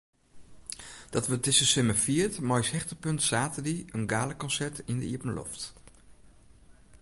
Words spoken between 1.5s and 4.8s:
simmer fierd mei as hichtepunt saterdei in galakonsert